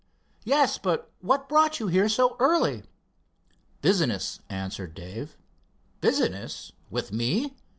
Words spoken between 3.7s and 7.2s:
"Business," answered Dave. "Business with